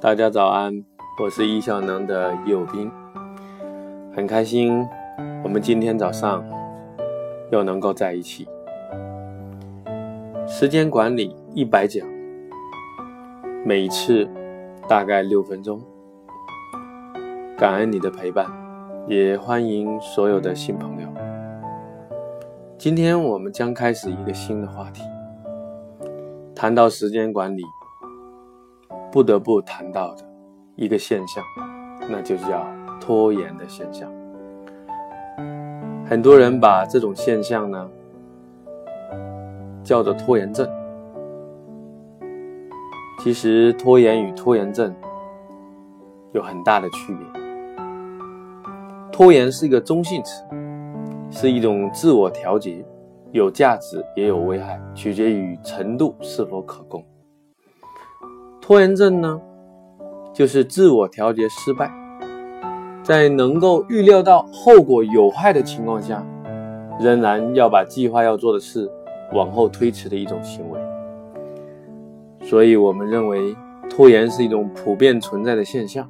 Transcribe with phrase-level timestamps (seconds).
[0.00, 0.84] 大家早安，
[1.20, 2.88] 我是易效能的右斌，
[4.14, 4.86] 很开心
[5.42, 6.44] 我们今天早上
[7.50, 8.46] 又能够在一起。
[10.46, 12.06] 时间管理一百讲，
[13.66, 14.30] 每次
[14.88, 15.80] 大概六分钟。
[17.56, 18.46] 感恩你的陪伴，
[19.08, 21.08] 也欢迎所有的新朋友。
[22.78, 25.02] 今天我们将开始一个新的话题。
[26.54, 27.64] 谈到时间管理。
[29.10, 30.24] 不得不谈到的
[30.76, 31.42] 一个现象，
[32.08, 32.66] 那就是叫
[33.00, 34.10] 拖延的现象。
[36.04, 37.90] 很多人把这种现象呢
[39.82, 40.68] 叫做拖延症。
[43.20, 44.94] 其实拖延与拖延症
[46.32, 47.26] 有很大的区别。
[49.10, 50.44] 拖延是一个中性词，
[51.30, 52.84] 是一种自我调节，
[53.32, 57.04] 有价值也有危害，取决于程度是否可控。
[58.68, 59.40] 拖延症呢，
[60.30, 61.90] 就是自我调节失败，
[63.02, 66.22] 在能够预料到后果有害的情况下，
[67.00, 68.86] 仍然要把计划要做的事
[69.32, 70.78] 往后推迟的一种行为。
[72.42, 73.56] 所以，我们认为
[73.88, 76.06] 拖延是一种普遍存在的现象。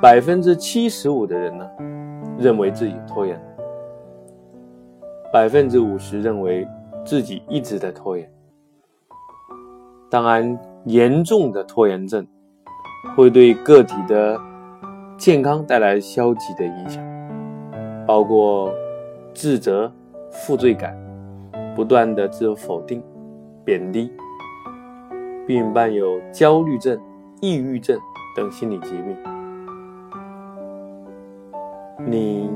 [0.00, 1.68] 百分之七十五的人呢，
[2.38, 3.36] 认为自己拖延；
[5.30, 6.66] 百分之五十认为
[7.04, 8.26] 自己一直在拖延。
[10.08, 12.24] 当然，严重的拖延症
[13.16, 14.40] 会对个体的
[15.18, 17.02] 健康带来消极的影响，
[18.06, 18.72] 包括
[19.34, 19.92] 自责、
[20.30, 20.96] 负罪感、
[21.74, 23.02] 不断的自我否定、
[23.64, 24.12] 贬低，
[25.44, 26.98] 并伴有焦虑症、
[27.40, 27.98] 抑郁症
[28.36, 29.16] 等心理疾病。
[32.06, 32.48] 你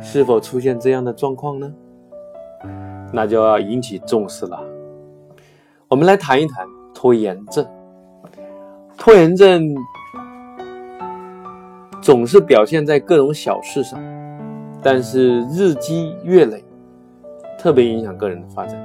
[0.00, 1.70] 是否出现这样的状况呢？
[3.12, 4.58] 那就要引起重视了。
[5.88, 6.66] 我们来谈一谈。
[6.98, 7.64] 拖延症，
[8.96, 9.74] 拖延症
[12.00, 14.02] 总是表现在各种小事上，
[14.82, 16.64] 但是日积月累，
[17.58, 18.80] 特别影响个人的发展。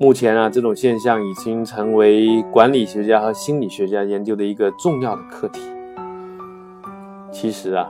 [0.00, 5.60] 目前啊，这种现象已经成为管理学家和心理学家研究的一个重要的课题。
[7.30, 7.88] 其实啊，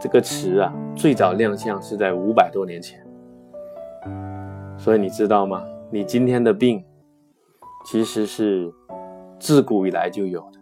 [0.00, 2.98] 这个词啊，最早亮相是在五百多年前。
[4.76, 5.62] 所以你知道吗？
[5.88, 6.82] 你今天的病。
[7.90, 8.70] 其实是
[9.38, 10.58] 自古以来就有的。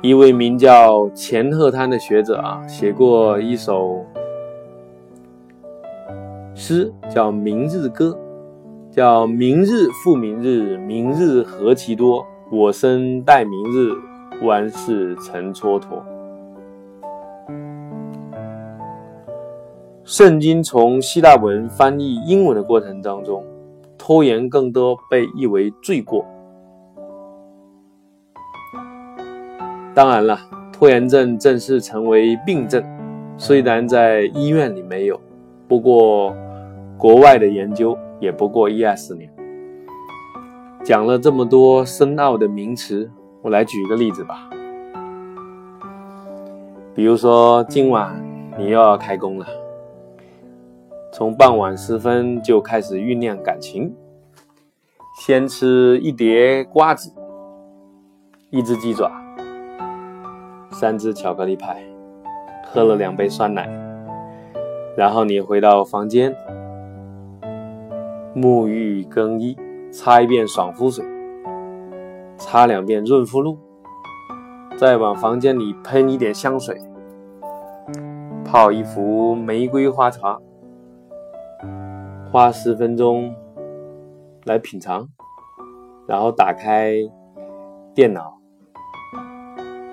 [0.00, 4.06] 一位名叫钱鹤滩的学者啊，写过一首
[6.54, 8.16] 诗，叫《明日歌》，
[8.94, 13.92] 叫“明日复明日，明日何其多，我生待明日，
[14.44, 16.00] 万事成蹉跎。”
[20.06, 23.44] 圣经从希腊文翻译英文的过程当中。
[23.98, 26.24] 拖延更多被译为罪过。
[29.94, 30.38] 当然了，
[30.72, 32.84] 拖延症正式成为病症，
[33.38, 35.18] 虽然在医院里没有，
[35.66, 36.34] 不过
[36.98, 39.30] 国外的研究也不过一二十年。
[40.84, 43.10] 讲了这么多深奥的名词，
[43.42, 44.48] 我来举一个例子吧。
[46.94, 48.14] 比如说，今晚
[48.56, 49.46] 你又要开工了。
[51.16, 53.90] 从傍晚时分就开始酝酿感情，
[55.18, 57.10] 先吃一碟瓜子，
[58.50, 59.10] 一只鸡爪，
[60.70, 61.82] 三只巧克力派，
[62.66, 63.66] 喝了两杯酸奶，
[64.94, 66.36] 然后你回到房间，
[68.34, 69.56] 沐浴更衣，
[69.90, 71.02] 擦一遍爽肤水，
[72.36, 73.56] 擦两遍润肤露，
[74.76, 76.78] 再往房间里喷一点香水，
[78.44, 80.38] 泡一壶玫瑰花茶。
[82.32, 83.34] 花十分钟
[84.44, 85.08] 来品尝，
[86.06, 86.92] 然后打开
[87.94, 88.36] 电脑，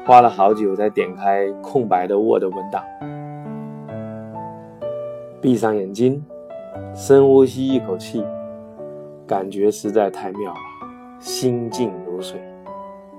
[0.06, 2.84] 花了好久才点开空白的 Word 文档，
[5.40, 6.22] 闭上眼睛，
[6.94, 8.26] 深呼吸一口气，
[9.28, 10.60] 感觉实在太妙了，
[11.20, 12.42] 心静如水，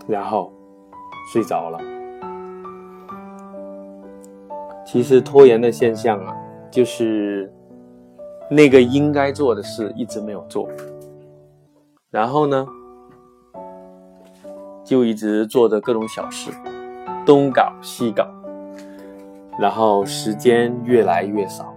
[0.08, 0.52] 然后
[1.32, 1.78] 睡着了。
[4.84, 6.36] 其实拖延的现象啊，
[6.70, 7.50] 就是。
[8.50, 10.68] 那个应该做的事一直没有做，
[12.10, 12.66] 然后呢，
[14.84, 16.50] 就一直做着各种小事，
[17.24, 18.26] 东搞西搞，
[19.58, 21.74] 然后时间越来越少，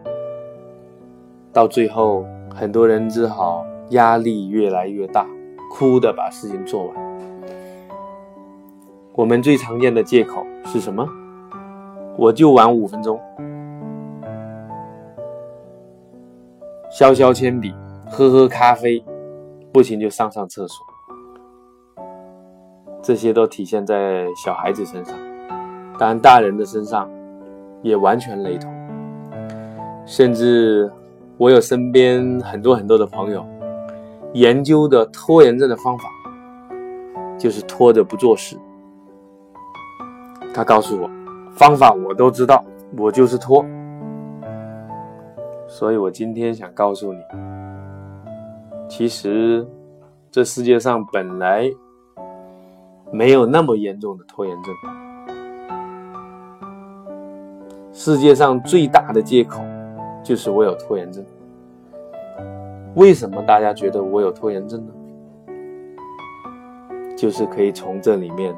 [1.54, 5.25] 到最后，很多人只好压力越来越大，
[5.72, 6.96] 哭的把事情做完。
[9.14, 11.08] 我们最常见的借口是什么？
[12.18, 13.19] 我就晚五分钟。
[16.89, 17.74] 削削铅笔，
[18.10, 19.04] 喝喝咖啡，
[19.74, 20.86] 不行就上上厕所，
[23.04, 25.13] 这些都体现在小孩子身上，
[26.00, 27.10] 当然大人的身上
[27.84, 28.74] 也完全雷同。
[30.06, 30.89] 甚至
[31.38, 33.45] 我有身边很多很多的朋友
[34.33, 36.06] 研究的拖延症的方法，
[37.38, 38.57] 就是拖着不做事。
[40.54, 41.10] 他告诉我，
[41.51, 42.63] 方法我都知道，
[42.98, 43.66] 我就是拖。
[45.68, 47.19] 所以我今天想告诉你，
[48.88, 49.68] 其实
[50.31, 51.69] 这世界上本来
[53.12, 54.74] 没有那么严重的拖延症。
[57.92, 59.62] 世界上最大的借口
[60.24, 61.25] 就是我有拖延症。
[62.96, 64.94] 为什么大家觉得我有拖延症呢？
[67.18, 68.56] 就是可以从这里面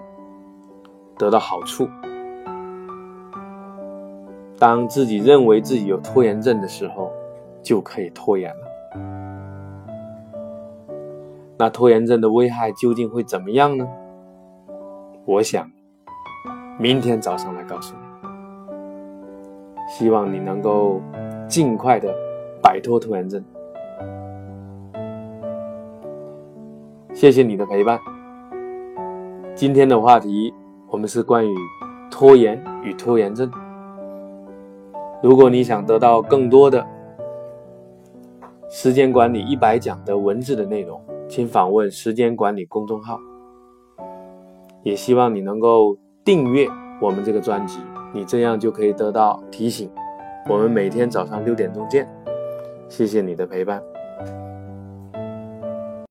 [1.17, 1.87] 得到好处。
[4.59, 7.09] 当自己认为自己有拖延症的时候，
[7.63, 8.67] 就可以拖延了。
[11.57, 13.87] 那拖延症的危害究竟会怎么样呢？
[15.23, 15.71] 我想
[16.77, 18.01] 明天早上来告诉你。
[19.89, 21.01] 希望你能够
[21.47, 22.13] 尽快的
[22.61, 23.41] 摆脱拖延症。
[27.13, 27.97] 谢谢你的陪伴。
[29.55, 30.53] 今天的话题
[30.89, 31.55] 我们是关于
[32.11, 33.49] 拖延与拖延症。
[35.21, 36.85] 如果你想得到更多的
[38.69, 43.19] 时间管理一百讲的文字的内容，请访问时间管理公众号。
[44.81, 46.67] 也希望你能够订阅
[47.01, 47.79] 我们这个专辑，
[48.13, 49.91] 你这样就可以得到提醒。
[50.47, 52.07] 我们每天早上六点钟见，
[52.87, 53.83] 谢谢你的陪伴。